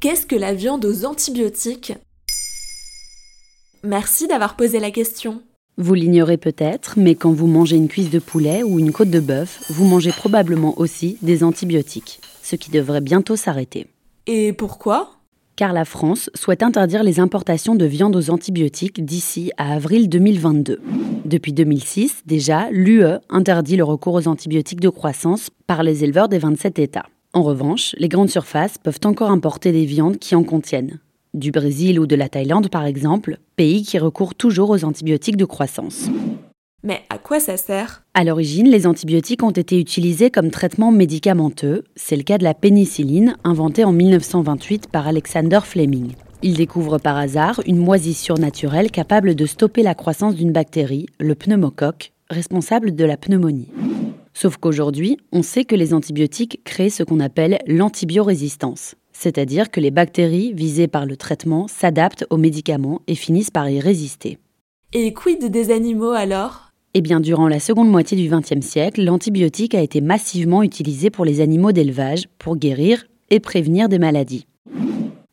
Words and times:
Qu'est-ce 0.00 0.26
que 0.26 0.36
la 0.36 0.54
viande 0.54 0.84
aux 0.84 1.04
antibiotiques? 1.04 1.92
Merci 3.82 4.28
d'avoir 4.28 4.54
posé 4.54 4.78
la 4.78 4.92
question. 4.92 5.42
Vous 5.76 5.94
l'ignorez 5.94 6.36
peut-être, 6.36 6.94
mais 6.96 7.16
quand 7.16 7.32
vous 7.32 7.48
mangez 7.48 7.74
une 7.74 7.88
cuisse 7.88 8.08
de 8.08 8.20
poulet 8.20 8.62
ou 8.62 8.78
une 8.78 8.92
côte 8.92 9.10
de 9.10 9.18
bœuf, 9.18 9.60
vous 9.70 9.84
mangez 9.84 10.12
probablement 10.12 10.78
aussi 10.78 11.18
des 11.22 11.42
antibiotiques, 11.42 12.20
ce 12.44 12.54
qui 12.54 12.70
devrait 12.70 13.00
bientôt 13.00 13.34
s'arrêter. 13.34 13.88
Et 14.28 14.52
pourquoi? 14.52 15.16
Car 15.56 15.72
la 15.72 15.84
France 15.84 16.30
souhaite 16.32 16.62
interdire 16.62 17.02
les 17.02 17.18
importations 17.18 17.74
de 17.74 17.84
viande 17.84 18.14
aux 18.14 18.30
antibiotiques 18.30 19.04
d'ici 19.04 19.50
à 19.56 19.74
avril 19.74 20.08
2022. 20.08 20.80
Depuis 21.24 21.52
2006, 21.52 22.22
déjà, 22.24 22.70
l'UE 22.70 23.18
interdit 23.30 23.76
le 23.76 23.82
recours 23.82 24.14
aux 24.14 24.28
antibiotiques 24.28 24.78
de 24.78 24.90
croissance 24.90 25.50
par 25.66 25.82
les 25.82 26.04
éleveurs 26.04 26.28
des 26.28 26.38
27 26.38 26.78
États. 26.78 27.06
En 27.34 27.42
revanche, 27.42 27.94
les 27.98 28.08
grandes 28.08 28.30
surfaces 28.30 28.78
peuvent 28.78 29.00
encore 29.04 29.30
importer 29.30 29.72
des 29.72 29.84
viandes 29.84 30.18
qui 30.18 30.34
en 30.34 30.44
contiennent 30.44 30.98
du 31.34 31.50
Brésil 31.50 32.00
ou 32.00 32.06
de 32.06 32.16
la 32.16 32.28
Thaïlande 32.28 32.68
par 32.68 32.84
exemple, 32.84 33.38
pays 33.56 33.82
qui 33.82 33.98
recourent 33.98 34.34
toujours 34.34 34.70
aux 34.70 34.84
antibiotiques 34.84 35.36
de 35.36 35.44
croissance. 35.44 36.08
Mais 36.84 37.02
à 37.10 37.18
quoi 37.18 37.40
ça 37.40 37.56
sert? 37.56 38.04
À 38.14 38.24
l'origine, 38.24 38.68
les 38.68 38.86
antibiotiques 38.86 39.42
ont 39.42 39.50
été 39.50 39.80
utilisés 39.80 40.30
comme 40.30 40.50
traitement 40.50 40.92
médicamenteux. 40.92 41.84
C'est 41.96 42.16
le 42.16 42.22
cas 42.22 42.38
de 42.38 42.44
la 42.44 42.54
pénicilline, 42.54 43.36
inventée 43.44 43.84
en 43.84 43.92
1928 43.92 44.88
par 44.88 45.08
Alexander 45.08 45.60
Fleming. 45.64 46.12
Il 46.42 46.54
découvre 46.54 46.98
par 46.98 47.16
hasard 47.16 47.60
une 47.66 47.78
moisissure 47.78 48.38
naturelle 48.38 48.92
capable 48.92 49.34
de 49.34 49.44
stopper 49.44 49.82
la 49.82 49.96
croissance 49.96 50.36
d'une 50.36 50.52
bactérie, 50.52 51.06
le 51.18 51.34
pneumocoque, 51.34 52.12
responsable 52.30 52.94
de 52.94 53.04
la 53.04 53.16
pneumonie. 53.16 53.68
Sauf 54.40 54.56
qu'aujourd'hui, 54.56 55.16
on 55.32 55.42
sait 55.42 55.64
que 55.64 55.74
les 55.74 55.94
antibiotiques 55.94 56.60
créent 56.64 56.90
ce 56.90 57.02
qu'on 57.02 57.20
appelle 57.20 57.58
l'antibiorésistance 57.66 58.94
c'est-à-dire 59.18 59.70
que 59.70 59.80
les 59.80 59.90
bactéries 59.90 60.52
visées 60.52 60.86
par 60.86 61.04
le 61.04 61.16
traitement 61.16 61.66
s'adaptent 61.66 62.24
aux 62.30 62.36
médicaments 62.36 63.00
et 63.08 63.16
finissent 63.16 63.50
par 63.50 63.68
y 63.68 63.80
résister. 63.80 64.38
Et 64.92 65.12
quid 65.12 65.44
des 65.50 65.72
animaux 65.72 66.12
alors? 66.12 66.70
Eh 66.94 67.00
bien, 67.00 67.18
durant 67.18 67.48
la 67.48 67.58
seconde 67.58 67.90
moitié 67.90 68.16
du 68.16 68.32
XXe 68.32 68.64
siècle, 68.64 69.02
l'antibiotique 69.02 69.74
a 69.74 69.82
été 69.82 70.00
massivement 70.00 70.62
utilisé 70.62 71.10
pour 71.10 71.24
les 71.24 71.40
animaux 71.40 71.72
d'élevage, 71.72 72.28
pour 72.38 72.56
guérir 72.56 73.06
et 73.30 73.40
prévenir 73.40 73.88
des 73.88 73.98
maladies. 73.98 74.46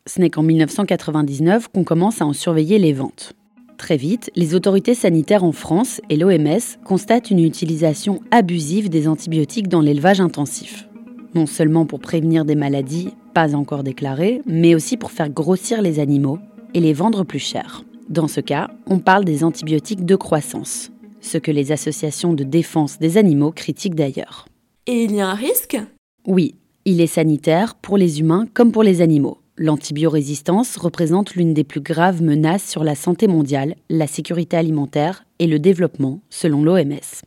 Ce 0.06 0.20
n'est 0.20 0.30
qu'en 0.30 0.42
1999 0.42 1.68
qu'on 1.68 1.84
commence 1.84 2.20
à 2.20 2.26
en 2.26 2.32
surveiller 2.32 2.78
les 2.78 2.92
ventes. 2.92 3.34
Très 3.78 3.98
vite, 3.98 4.30
les 4.34 4.54
autorités 4.54 4.94
sanitaires 4.94 5.44
en 5.44 5.52
France 5.52 6.00
et 6.08 6.16
l'OMS 6.16 6.78
constatent 6.84 7.30
une 7.30 7.40
utilisation 7.40 8.20
abusive 8.30 8.88
des 8.88 9.06
antibiotiques 9.06 9.68
dans 9.68 9.82
l'élevage 9.82 10.20
intensif. 10.20 10.88
Non 11.34 11.46
seulement 11.46 11.84
pour 11.84 12.00
prévenir 12.00 12.46
des 12.46 12.54
maladies, 12.54 13.10
pas 13.34 13.54
encore 13.54 13.82
déclarées, 13.82 14.40
mais 14.46 14.74
aussi 14.74 14.96
pour 14.96 15.10
faire 15.10 15.28
grossir 15.28 15.82
les 15.82 15.98
animaux 15.98 16.38
et 16.72 16.80
les 16.80 16.94
vendre 16.94 17.24
plus 17.24 17.38
cher. 17.38 17.84
Dans 18.08 18.28
ce 18.28 18.40
cas, 18.40 18.70
on 18.86 18.98
parle 18.98 19.24
des 19.26 19.44
antibiotiques 19.44 20.06
de 20.06 20.16
croissance, 20.16 20.90
ce 21.20 21.36
que 21.36 21.50
les 21.50 21.70
associations 21.70 22.32
de 22.32 22.44
défense 22.44 22.98
des 22.98 23.18
animaux 23.18 23.52
critiquent 23.52 23.94
d'ailleurs. 23.94 24.48
Et 24.86 25.04
il 25.04 25.14
y 25.14 25.20
a 25.20 25.28
un 25.28 25.34
risque? 25.34 25.78
Oui, 26.26 26.54
il 26.86 27.00
est 27.00 27.06
sanitaire 27.06 27.74
pour 27.74 27.98
les 27.98 28.20
humains 28.20 28.46
comme 28.54 28.72
pour 28.72 28.84
les 28.84 29.02
animaux. 29.02 29.38
L'antibiorésistance 29.58 30.76
représente 30.76 31.34
l'une 31.34 31.54
des 31.54 31.64
plus 31.64 31.80
graves 31.80 32.22
menaces 32.22 32.68
sur 32.68 32.84
la 32.84 32.94
santé 32.94 33.26
mondiale, 33.26 33.76
la 33.88 34.06
sécurité 34.06 34.56
alimentaire 34.56 35.24
et 35.38 35.46
le 35.46 35.58
développement, 35.58 36.20
selon 36.30 36.62
l'OMS. 36.62 37.24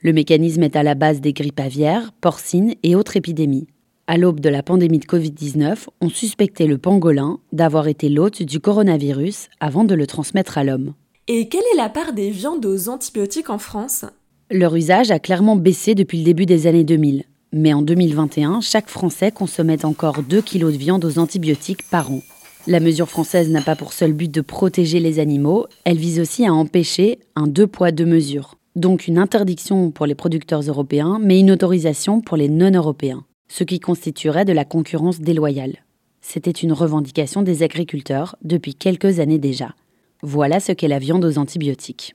Le 0.00 0.12
mécanisme 0.12 0.62
est 0.62 0.76
à 0.76 0.82
la 0.82 0.94
base 0.94 1.20
des 1.20 1.32
grippes 1.32 1.60
aviaires, 1.60 2.12
porcines 2.20 2.74
et 2.82 2.94
autres 2.94 3.16
épidémies, 3.16 3.66
à 4.10 4.16
l'aube 4.16 4.40
de 4.40 4.48
la 4.48 4.62
pandémie 4.62 5.00
de 5.00 5.04
Covid-19, 5.04 5.88
on 6.00 6.08
suspectait 6.08 6.66
le 6.66 6.78
pangolin 6.78 7.40
d'avoir 7.52 7.88
été 7.88 8.08
l'hôte 8.08 8.42
du 8.42 8.58
coronavirus 8.58 9.50
avant 9.60 9.84
de 9.84 9.94
le 9.94 10.06
transmettre 10.06 10.56
à 10.56 10.64
l'homme. 10.64 10.94
Et 11.26 11.50
quelle 11.50 11.64
est 11.74 11.76
la 11.76 11.90
part 11.90 12.14
des 12.14 12.30
viandes 12.30 12.64
aux 12.64 12.88
antibiotiques 12.88 13.50
en 13.50 13.58
France? 13.58 14.06
Leur 14.50 14.74
usage 14.74 15.10
a 15.10 15.18
clairement 15.18 15.56
baissé 15.56 15.94
depuis 15.94 16.16
le 16.16 16.24
début 16.24 16.46
des 16.46 16.66
années 16.66 16.84
2000. 16.84 17.24
Mais 17.52 17.72
en 17.72 17.82
2021, 17.82 18.60
chaque 18.60 18.88
Français 18.88 19.30
consommait 19.30 19.84
encore 19.84 20.22
2 20.22 20.42
kg 20.42 20.66
de 20.66 20.76
viande 20.76 21.04
aux 21.04 21.18
antibiotiques 21.18 21.88
par 21.90 22.12
an. 22.12 22.20
La 22.66 22.80
mesure 22.80 23.08
française 23.08 23.50
n'a 23.50 23.62
pas 23.62 23.76
pour 23.76 23.92
seul 23.92 24.12
but 24.12 24.30
de 24.30 24.40
protéger 24.40 25.00
les 25.00 25.18
animaux, 25.18 25.66
elle 25.84 25.98
vise 25.98 26.20
aussi 26.20 26.46
à 26.46 26.52
empêcher 26.52 27.18
un 27.36 27.46
deux 27.46 27.66
poids 27.66 27.92
deux 27.92 28.04
mesures. 28.04 28.56
Donc 28.76 29.08
une 29.08 29.18
interdiction 29.18 29.90
pour 29.90 30.06
les 30.06 30.14
producteurs 30.14 30.60
européens, 30.60 31.18
mais 31.22 31.40
une 31.40 31.50
autorisation 31.50 32.20
pour 32.20 32.36
les 32.36 32.48
non-européens 32.48 33.24
ce 33.48 33.64
qui 33.64 33.80
constituerait 33.80 34.44
de 34.44 34.52
la 34.52 34.64
concurrence 34.64 35.20
déloyale. 35.20 35.84
C'était 36.20 36.50
une 36.50 36.72
revendication 36.72 37.42
des 37.42 37.62
agriculteurs 37.62 38.36
depuis 38.42 38.74
quelques 38.74 39.20
années 39.20 39.38
déjà. 39.38 39.74
Voilà 40.22 40.60
ce 40.60 40.72
qu'est 40.72 40.88
la 40.88 40.98
viande 40.98 41.24
aux 41.24 41.38
antibiotiques. 41.38 42.14